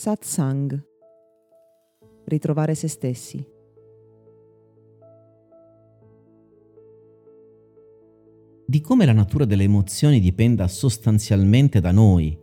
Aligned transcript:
Satsang. 0.00 0.82
Ritrovare 2.24 2.74
se 2.74 2.88
stessi. 2.88 3.46
Di 8.66 8.80
come 8.80 9.04
la 9.04 9.12
natura 9.12 9.44
delle 9.44 9.64
emozioni 9.64 10.20
dipenda 10.20 10.68
sostanzialmente 10.68 11.80
da 11.80 11.92
noi, 11.92 12.34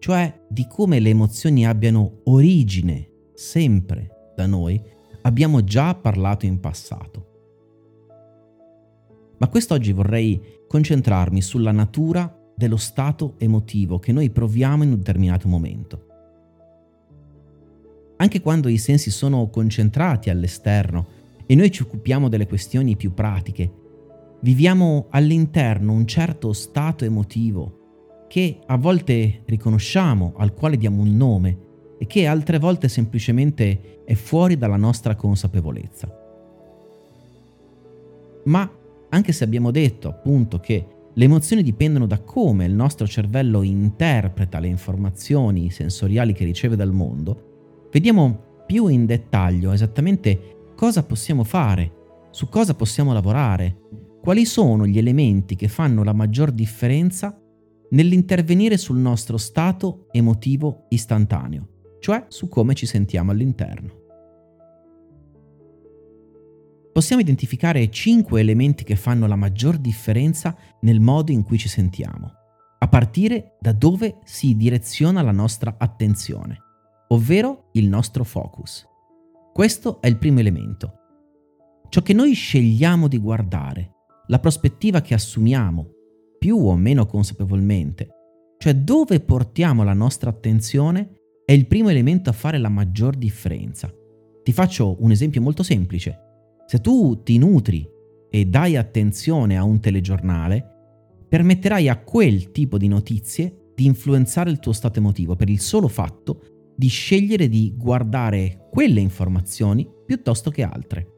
cioè 0.00 0.44
di 0.50 0.66
come 0.66 1.00
le 1.00 1.08
emozioni 1.08 1.66
abbiano 1.66 2.20
origine 2.24 3.08
sempre 3.32 4.32
da 4.36 4.44
noi, 4.44 4.78
abbiamo 5.22 5.64
già 5.64 5.94
parlato 5.94 6.44
in 6.44 6.60
passato. 6.60 7.26
Ma 9.38 9.48
quest'oggi 9.48 9.92
vorrei 9.92 10.38
concentrarmi 10.68 11.40
sulla 11.40 11.72
natura 11.72 12.30
dello 12.54 12.76
stato 12.76 13.36
emotivo 13.38 13.98
che 13.98 14.12
noi 14.12 14.28
proviamo 14.28 14.82
in 14.82 14.90
un 14.90 14.98
determinato 14.98 15.48
momento. 15.48 16.07
Anche 18.20 18.40
quando 18.40 18.68
i 18.68 18.78
sensi 18.78 19.10
sono 19.10 19.48
concentrati 19.48 20.28
all'esterno 20.28 21.06
e 21.46 21.54
noi 21.54 21.70
ci 21.70 21.82
occupiamo 21.82 22.28
delle 22.28 22.48
questioni 22.48 22.96
più 22.96 23.14
pratiche, 23.14 23.70
viviamo 24.40 25.06
all'interno 25.10 25.92
un 25.92 26.06
certo 26.06 26.52
stato 26.52 27.04
emotivo 27.04 28.26
che 28.28 28.58
a 28.66 28.76
volte 28.76 29.42
riconosciamo, 29.46 30.34
al 30.36 30.52
quale 30.52 30.76
diamo 30.76 31.00
un 31.00 31.16
nome 31.16 31.58
e 31.96 32.06
che 32.06 32.26
altre 32.26 32.58
volte 32.58 32.88
semplicemente 32.88 34.02
è 34.04 34.14
fuori 34.14 34.58
dalla 34.58 34.76
nostra 34.76 35.14
consapevolezza. 35.14 36.12
Ma 38.44 38.70
anche 39.10 39.32
se 39.32 39.44
abbiamo 39.44 39.70
detto 39.70 40.08
appunto 40.08 40.58
che 40.58 40.86
le 41.12 41.24
emozioni 41.24 41.62
dipendono 41.62 42.06
da 42.06 42.18
come 42.18 42.64
il 42.64 42.72
nostro 42.72 43.06
cervello 43.06 43.62
interpreta 43.62 44.58
le 44.58 44.68
informazioni 44.68 45.70
sensoriali 45.70 46.32
che 46.32 46.44
riceve 46.44 46.76
dal 46.76 46.92
mondo, 46.92 47.47
vediamo 47.90 48.64
più 48.66 48.88
in 48.88 49.06
dettaglio 49.06 49.72
esattamente 49.72 50.72
cosa 50.76 51.02
possiamo 51.04 51.44
fare, 51.44 52.28
su 52.30 52.48
cosa 52.48 52.74
possiamo 52.74 53.12
lavorare, 53.12 53.80
quali 54.20 54.44
sono 54.44 54.86
gli 54.86 54.98
elementi 54.98 55.56
che 55.56 55.68
fanno 55.68 56.04
la 56.04 56.12
maggior 56.12 56.52
differenza 56.52 57.40
nell'intervenire 57.90 58.76
sul 58.76 58.98
nostro 58.98 59.38
stato 59.38 60.06
emotivo 60.10 60.84
istantaneo, 60.90 61.68
cioè 62.00 62.26
su 62.28 62.48
come 62.48 62.74
ci 62.74 62.86
sentiamo 62.86 63.30
all'interno. 63.30 64.06
Possiamo 66.92 67.22
identificare 67.22 67.90
cinque 67.90 68.40
elementi 68.40 68.84
che 68.84 68.96
fanno 68.96 69.26
la 69.26 69.36
maggior 69.36 69.78
differenza 69.78 70.56
nel 70.80 71.00
modo 71.00 71.32
in 71.32 71.42
cui 71.42 71.56
ci 71.56 71.68
sentiamo, 71.68 72.32
a 72.78 72.88
partire 72.88 73.56
da 73.60 73.72
dove 73.72 74.18
si 74.24 74.56
direziona 74.56 75.22
la 75.22 75.32
nostra 75.32 75.76
attenzione, 75.78 76.58
ovvero 77.08 77.68
il 77.72 77.88
nostro 77.88 78.24
focus. 78.24 78.86
Questo 79.52 80.00
è 80.00 80.06
il 80.06 80.18
primo 80.18 80.40
elemento. 80.40 80.92
Ciò 81.88 82.02
che 82.02 82.12
noi 82.12 82.32
scegliamo 82.32 83.08
di 83.08 83.18
guardare, 83.18 83.94
la 84.26 84.38
prospettiva 84.38 85.00
che 85.00 85.14
assumiamo, 85.14 85.88
più 86.38 86.56
o 86.58 86.76
meno 86.76 87.06
consapevolmente, 87.06 88.08
cioè 88.58 88.74
dove 88.74 89.20
portiamo 89.20 89.82
la 89.84 89.94
nostra 89.94 90.30
attenzione, 90.30 91.14
è 91.44 91.52
il 91.52 91.66
primo 91.66 91.88
elemento 91.88 92.28
a 92.28 92.34
fare 92.34 92.58
la 92.58 92.68
maggior 92.68 93.16
differenza. 93.16 93.92
Ti 94.42 94.52
faccio 94.52 94.96
un 95.02 95.10
esempio 95.10 95.40
molto 95.40 95.62
semplice. 95.62 96.18
Se 96.66 96.80
tu 96.80 97.22
ti 97.22 97.38
nutri 97.38 97.88
e 98.30 98.44
dai 98.44 98.76
attenzione 98.76 99.56
a 99.56 99.64
un 99.64 99.80
telegiornale, 99.80 100.64
permetterai 101.28 101.88
a 101.88 102.02
quel 102.02 102.50
tipo 102.50 102.76
di 102.76 102.88
notizie 102.88 103.72
di 103.74 103.86
influenzare 103.86 104.50
il 104.50 104.58
tuo 104.58 104.72
stato 104.72 104.98
emotivo 104.98 105.36
per 105.36 105.48
il 105.48 105.60
solo 105.60 105.88
fatto 105.88 106.57
di 106.78 106.86
scegliere 106.86 107.48
di 107.48 107.74
guardare 107.76 108.68
quelle 108.70 109.00
informazioni 109.00 109.84
piuttosto 110.06 110.48
che 110.50 110.62
altre. 110.62 111.08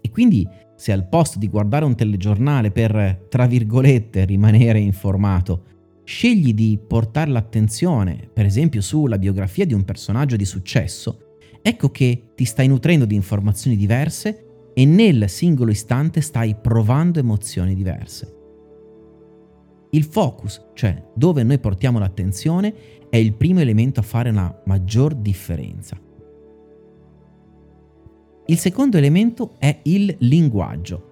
E 0.00 0.10
quindi 0.10 0.44
se 0.74 0.90
al 0.90 1.08
posto 1.08 1.38
di 1.38 1.48
guardare 1.48 1.84
un 1.84 1.94
telegiornale 1.94 2.72
per, 2.72 3.26
tra 3.28 3.46
virgolette, 3.46 4.24
rimanere 4.24 4.80
informato, 4.80 5.66
scegli 6.02 6.52
di 6.52 6.80
portare 6.84 7.30
l'attenzione, 7.30 8.28
per 8.32 8.44
esempio, 8.44 8.80
sulla 8.80 9.16
biografia 9.16 9.64
di 9.64 9.72
un 9.72 9.84
personaggio 9.84 10.34
di 10.34 10.44
successo, 10.44 11.36
ecco 11.62 11.90
che 11.92 12.32
ti 12.34 12.44
stai 12.44 12.66
nutrendo 12.66 13.04
di 13.04 13.14
informazioni 13.14 13.76
diverse 13.76 14.72
e 14.74 14.84
nel 14.84 15.30
singolo 15.30 15.70
istante 15.70 16.22
stai 16.22 16.56
provando 16.56 17.20
emozioni 17.20 17.76
diverse. 17.76 18.43
Il 19.94 20.02
focus, 20.02 20.60
cioè 20.74 21.00
dove 21.14 21.44
noi 21.44 21.60
portiamo 21.60 22.00
l'attenzione, 22.00 22.74
è 23.08 23.16
il 23.16 23.32
primo 23.32 23.60
elemento 23.60 24.00
a 24.00 24.02
fare 24.02 24.30
una 24.30 24.52
maggior 24.64 25.14
differenza. 25.14 25.96
Il 28.46 28.58
secondo 28.58 28.96
elemento 28.98 29.54
è 29.56 29.78
il 29.84 30.16
linguaggio. 30.18 31.10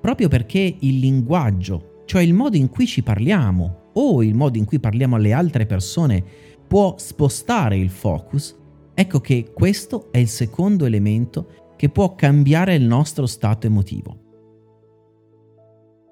Proprio 0.00 0.26
perché 0.26 0.78
il 0.80 0.98
linguaggio, 0.98 2.02
cioè 2.06 2.22
il 2.22 2.34
modo 2.34 2.56
in 2.56 2.68
cui 2.68 2.86
ci 2.86 3.04
parliamo 3.04 3.90
o 3.92 4.24
il 4.24 4.34
modo 4.34 4.58
in 4.58 4.64
cui 4.64 4.80
parliamo 4.80 5.14
alle 5.14 5.32
altre 5.32 5.64
persone, 5.64 6.24
può 6.66 6.96
spostare 6.98 7.76
il 7.76 7.88
focus, 7.88 8.58
ecco 8.94 9.20
che 9.20 9.52
questo 9.54 10.10
è 10.10 10.18
il 10.18 10.28
secondo 10.28 10.84
elemento 10.84 11.74
che 11.76 11.88
può 11.88 12.16
cambiare 12.16 12.74
il 12.74 12.84
nostro 12.84 13.26
stato 13.26 13.68
emotivo. 13.68 14.24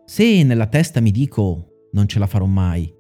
Se 0.07 0.43
nella 0.43 0.67
testa 0.67 1.01
mi 1.01 1.11
dico 1.11 1.89
non 1.93 2.07
ce 2.07 2.19
la 2.19 2.27
farò 2.27 2.45
mai, 2.45 2.93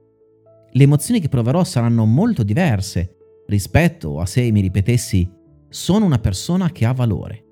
le 0.76 0.82
emozioni 0.82 1.20
che 1.20 1.28
proverò 1.28 1.62
saranno 1.62 2.06
molto 2.06 2.42
diverse 2.42 3.42
rispetto 3.46 4.20
a 4.20 4.26
se 4.26 4.50
mi 4.50 4.60
ripetessi 4.60 5.30
sono 5.68 6.06
una 6.06 6.18
persona 6.18 6.70
che 6.70 6.86
ha 6.86 6.92
valore. 6.92 7.44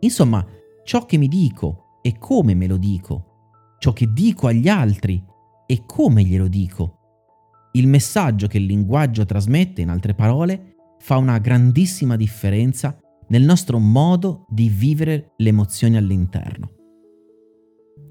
Insomma, 0.00 0.46
ciò 0.84 1.06
che 1.06 1.16
mi 1.16 1.26
dico 1.26 2.00
e 2.02 2.18
come 2.18 2.54
me 2.54 2.66
lo 2.66 2.76
dico, 2.76 3.76
ciò 3.78 3.92
che 3.92 4.12
dico 4.12 4.46
agli 4.46 4.68
altri 4.68 5.24
e 5.66 5.84
come 5.86 6.22
glielo 6.22 6.48
dico, 6.48 6.98
il 7.72 7.88
messaggio 7.88 8.46
che 8.46 8.58
il 8.58 8.66
linguaggio 8.66 9.24
trasmette, 9.24 9.80
in 9.80 9.88
altre 9.88 10.14
parole, 10.14 10.74
fa 10.98 11.16
una 11.16 11.38
grandissima 11.38 12.16
differenza 12.16 12.98
nel 13.28 13.42
nostro 13.42 13.78
modo 13.78 14.44
di 14.48 14.68
vivere 14.68 15.32
le 15.36 15.48
emozioni 15.48 15.96
all'interno. 15.96 16.81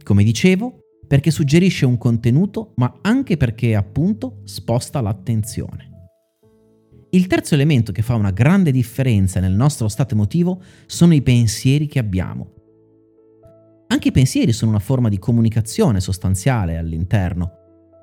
Come 0.04 0.24
dicevo, 0.24 0.80
perché 1.08 1.30
suggerisce 1.30 1.86
un 1.86 1.98
contenuto, 1.98 2.74
ma 2.78 3.00
anche 3.02 3.38
perché 3.38 3.76
appunto 3.76 4.42
sposta 4.46 5.02
l'attenzione. 5.02 5.90
Il 7.10 7.28
terzo 7.28 7.54
elemento 7.54 7.92
che 7.92 8.02
fa 8.02 8.16
una 8.16 8.32
grande 8.32 8.72
differenza 8.72 9.42
nel 9.42 9.52
nostro 9.52 9.90
stato 9.90 10.14
emotivo 10.14 10.62
sono 10.86 11.14
i 11.14 11.22
pensieri 11.22 11.88
che 11.88 12.00
abbiamo. 12.00 12.54
Anche 13.88 14.08
i 14.08 14.14
pensieri 14.14 14.54
sono 14.54 14.72
una 14.72 14.80
forma 14.80 15.10
di 15.10 15.20
comunicazione 15.20 16.00
sostanziale 16.00 16.78
all'interno, 16.78 17.52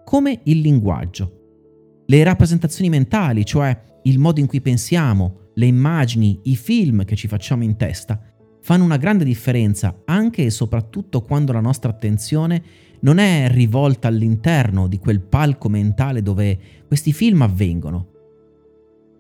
come 0.05 0.41
il 0.45 0.61
linguaggio. 0.61 2.03
Le 2.07 2.23
rappresentazioni 2.23 2.91
mentali, 2.91 3.47
cioè 3.47 3.79
il 4.03 4.19
modo 4.19 4.41
in 4.41 4.47
cui 4.47 4.61
pensiamo, 4.61 5.49
le 5.55 5.65
immagini, 5.65 6.41
i 6.45 6.57
film 6.57 7.07
che 7.07 7.17
ci 7.17 7.27
facciamo 7.27 7.65
in 7.65 7.77
testa 7.77 8.21
fanno 8.69 8.85
una 8.85 8.99
grande 8.99 9.25
differenza 9.25 10.03
anche 10.05 10.45
e 10.45 10.51
soprattutto 10.51 11.23
quando 11.23 11.53
la 11.53 11.61
nostra 11.61 11.89
attenzione 11.89 12.63
non 13.01 13.17
è 13.17 13.49
rivolta 13.51 14.09
all'interno 14.09 14.89
di 14.89 14.99
quel 14.99 15.23
palco 15.23 15.71
mentale 15.71 16.21
dove 16.21 16.59
questi 16.87 17.15
film 17.15 17.41
avvengono. 17.41 18.09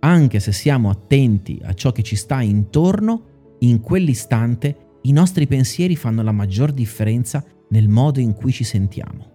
Anche 0.01 0.39
se 0.39 0.53
siamo 0.53 0.91
attenti 0.91 1.59
a 1.65 1.73
ciò 1.73 1.93
che 1.93 2.03
ci 2.03 2.15
sta 2.15 2.43
intorno, 2.43 3.57
in 3.61 3.81
quell'istante 3.81 4.99
i 5.05 5.13
nostri 5.13 5.47
pensieri 5.47 5.97
fanno 5.97 6.23
la 6.23 6.33
maggior 6.33 6.71
differenza 6.71 7.43
nel 7.71 7.89
modo 7.89 8.21
in 8.21 8.35
cui 8.35 8.53
ci 8.53 8.65
sentiamo. 8.65 9.31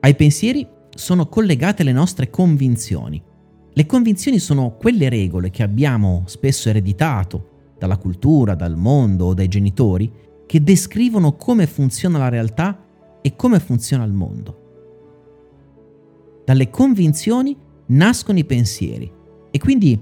Ai 0.00 0.14
pensieri 0.14 0.68
sono 0.94 1.28
collegate 1.28 1.82
le 1.82 1.92
nostre 1.92 2.28
convinzioni, 2.28 3.22
le 3.72 3.86
convinzioni 3.86 4.38
sono 4.38 4.76
quelle 4.76 5.08
regole 5.08 5.48
che 5.48 5.62
abbiamo 5.62 6.24
spesso 6.26 6.68
ereditato 6.68 7.49
dalla 7.80 7.96
cultura, 7.96 8.54
dal 8.54 8.76
mondo 8.76 9.24
o 9.24 9.34
dai 9.34 9.48
genitori 9.48 10.12
che 10.46 10.62
descrivono 10.62 11.36
come 11.36 11.66
funziona 11.66 12.18
la 12.18 12.28
realtà 12.28 12.84
e 13.22 13.34
come 13.36 13.58
funziona 13.58 14.04
il 14.04 14.12
mondo. 14.12 14.58
Dalle 16.44 16.68
convinzioni 16.68 17.56
nascono 17.86 18.38
i 18.38 18.44
pensieri 18.44 19.10
e 19.50 19.58
quindi 19.58 19.98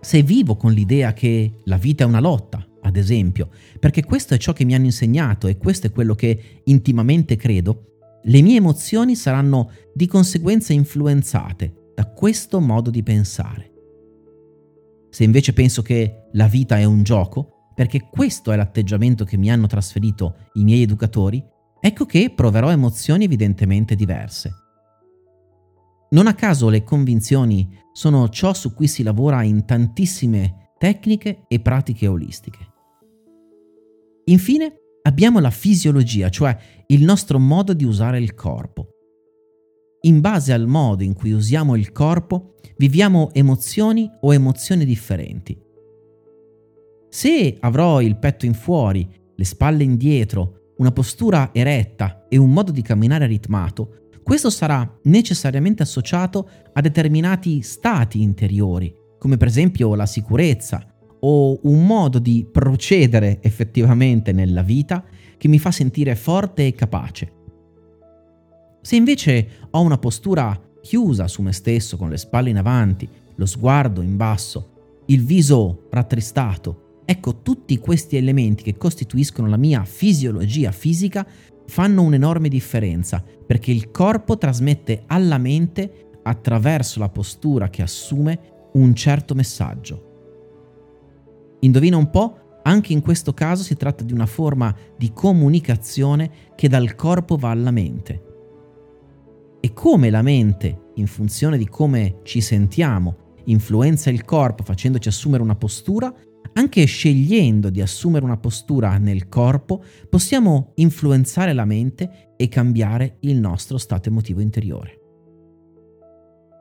se 0.00 0.22
vivo 0.22 0.56
con 0.56 0.72
l'idea 0.72 1.12
che 1.12 1.52
la 1.64 1.76
vita 1.76 2.02
è 2.02 2.06
una 2.06 2.20
lotta, 2.20 2.66
ad 2.82 2.96
esempio, 2.96 3.50
perché 3.78 4.04
questo 4.04 4.34
è 4.34 4.38
ciò 4.38 4.52
che 4.52 4.64
mi 4.64 4.74
hanno 4.74 4.86
insegnato 4.86 5.46
e 5.46 5.56
questo 5.56 5.86
è 5.86 5.92
quello 5.92 6.16
che 6.16 6.62
intimamente 6.64 7.36
credo, 7.36 8.18
le 8.24 8.42
mie 8.42 8.56
emozioni 8.56 9.14
saranno 9.14 9.70
di 9.94 10.06
conseguenza 10.06 10.72
influenzate 10.72 11.92
da 11.94 12.06
questo 12.06 12.60
modo 12.60 12.90
di 12.90 13.02
pensare. 13.02 13.69
Se 15.10 15.24
invece 15.24 15.52
penso 15.52 15.82
che 15.82 16.28
la 16.32 16.46
vita 16.46 16.78
è 16.78 16.84
un 16.84 17.02
gioco, 17.02 17.72
perché 17.74 18.08
questo 18.10 18.52
è 18.52 18.56
l'atteggiamento 18.56 19.24
che 19.24 19.36
mi 19.36 19.50
hanno 19.50 19.66
trasferito 19.66 20.36
i 20.54 20.64
miei 20.64 20.82
educatori, 20.82 21.42
ecco 21.80 22.04
che 22.06 22.32
proverò 22.34 22.70
emozioni 22.70 23.24
evidentemente 23.24 23.94
diverse. 23.94 24.52
Non 26.10 26.26
a 26.26 26.34
caso 26.34 26.68
le 26.68 26.82
convinzioni 26.82 27.68
sono 27.92 28.28
ciò 28.28 28.52
su 28.52 28.74
cui 28.74 28.88
si 28.88 29.02
lavora 29.02 29.42
in 29.42 29.64
tantissime 29.64 30.72
tecniche 30.78 31.44
e 31.48 31.60
pratiche 31.60 32.06
olistiche. 32.06 32.68
Infine 34.24 34.74
abbiamo 35.02 35.38
la 35.40 35.50
fisiologia, 35.50 36.28
cioè 36.28 36.56
il 36.88 37.04
nostro 37.04 37.38
modo 37.38 37.72
di 37.74 37.84
usare 37.84 38.18
il 38.18 38.34
corpo. 38.34 38.89
In 40.02 40.20
base 40.20 40.54
al 40.54 40.66
modo 40.66 41.02
in 41.02 41.12
cui 41.12 41.32
usiamo 41.32 41.76
il 41.76 41.92
corpo, 41.92 42.54
viviamo 42.78 43.30
emozioni 43.34 44.10
o 44.20 44.32
emozioni 44.32 44.86
differenti. 44.86 45.58
Se 47.10 47.58
avrò 47.60 48.00
il 48.00 48.16
petto 48.16 48.46
in 48.46 48.54
fuori, 48.54 49.06
le 49.34 49.44
spalle 49.44 49.82
indietro, 49.82 50.72
una 50.78 50.90
postura 50.90 51.50
eretta 51.52 52.24
e 52.30 52.38
un 52.38 52.50
modo 52.50 52.72
di 52.72 52.80
camminare 52.80 53.26
ritmato, 53.26 54.06
questo 54.22 54.48
sarà 54.48 54.90
necessariamente 55.02 55.82
associato 55.82 56.48
a 56.72 56.80
determinati 56.80 57.60
stati 57.60 58.22
interiori, 58.22 58.94
come 59.18 59.36
per 59.36 59.48
esempio 59.48 59.94
la 59.94 60.06
sicurezza 60.06 60.82
o 61.20 61.58
un 61.64 61.84
modo 61.84 62.18
di 62.18 62.48
procedere 62.50 63.42
effettivamente 63.42 64.32
nella 64.32 64.62
vita 64.62 65.04
che 65.36 65.48
mi 65.48 65.58
fa 65.58 65.70
sentire 65.70 66.14
forte 66.14 66.66
e 66.66 66.74
capace. 66.74 67.39
Se 68.82 68.96
invece 68.96 69.48
ho 69.70 69.80
una 69.82 69.98
postura 69.98 70.58
chiusa 70.80 71.28
su 71.28 71.42
me 71.42 71.52
stesso, 71.52 71.96
con 71.96 72.08
le 72.08 72.16
spalle 72.16 72.50
in 72.50 72.56
avanti, 72.56 73.08
lo 73.34 73.46
sguardo 73.46 74.00
in 74.00 74.16
basso, 74.16 75.02
il 75.06 75.24
viso 75.24 75.86
rattristato, 75.90 77.02
ecco 77.04 77.42
tutti 77.42 77.78
questi 77.78 78.16
elementi 78.16 78.62
che 78.62 78.76
costituiscono 78.76 79.48
la 79.48 79.56
mia 79.56 79.84
fisiologia 79.84 80.72
fisica 80.72 81.26
fanno 81.66 82.02
un'enorme 82.02 82.48
differenza 82.48 83.22
perché 83.46 83.70
il 83.70 83.90
corpo 83.90 84.38
trasmette 84.38 85.02
alla 85.06 85.38
mente, 85.38 86.08
attraverso 86.22 87.00
la 87.00 87.08
postura 87.08 87.68
che 87.68 87.82
assume, 87.82 88.68
un 88.72 88.94
certo 88.94 89.34
messaggio. 89.34 90.08
Indovina 91.60 91.96
un 91.96 92.10
po', 92.10 92.60
anche 92.62 92.92
in 92.92 93.02
questo 93.02 93.34
caso 93.34 93.62
si 93.62 93.76
tratta 93.76 94.04
di 94.04 94.12
una 94.12 94.26
forma 94.26 94.74
di 94.96 95.12
comunicazione 95.12 96.30
che 96.54 96.68
dal 96.68 96.94
corpo 96.94 97.36
va 97.36 97.50
alla 97.50 97.70
mente. 97.70 98.29
Come 99.72 100.10
la 100.10 100.22
mente, 100.22 100.90
in 100.94 101.06
funzione 101.06 101.56
di 101.56 101.66
come 101.66 102.20
ci 102.22 102.40
sentiamo, 102.40 103.16
influenza 103.44 104.10
il 104.10 104.24
corpo 104.24 104.62
facendoci 104.62 105.08
assumere 105.08 105.42
una 105.42 105.56
postura, 105.56 106.12
anche 106.52 106.84
scegliendo 106.84 107.70
di 107.70 107.80
assumere 107.80 108.24
una 108.24 108.36
postura 108.36 108.98
nel 108.98 109.28
corpo, 109.28 109.82
possiamo 110.08 110.72
influenzare 110.76 111.52
la 111.52 111.64
mente 111.64 112.34
e 112.36 112.48
cambiare 112.48 113.16
il 113.20 113.38
nostro 113.38 113.78
stato 113.78 114.08
emotivo 114.08 114.40
interiore. 114.40 114.98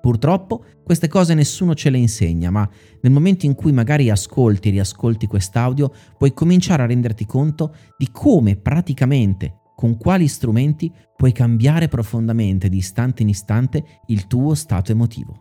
Purtroppo 0.01 0.63
queste 0.83 1.09
cose 1.09 1.33
nessuno 1.33 1.75
ce 1.75 1.89
le 1.89 1.97
insegna, 1.97 2.50
ma 2.50 2.69
nel 3.01 3.12
momento 3.12 3.45
in 3.45 3.53
cui 3.53 3.73
magari 3.73 4.09
ascolti 4.09 4.69
e 4.69 4.71
riascolti 4.71 5.27
quest'audio, 5.27 5.91
puoi 6.17 6.33
cominciare 6.33 6.83
a 6.83 6.85
renderti 6.85 7.25
conto 7.25 7.75
di 7.97 8.09
come 8.12 8.55
praticamente, 8.55 9.58
con 9.79 9.95
quali 9.95 10.27
strumenti, 10.27 10.93
puoi 11.15 11.31
cambiare 11.31 11.87
profondamente 11.87 12.67
di 12.67 12.75
istante 12.75 13.21
in 13.21 13.29
istante 13.29 14.01
il 14.07 14.27
tuo 14.27 14.53
stato 14.53 14.91
emotivo. 14.91 15.37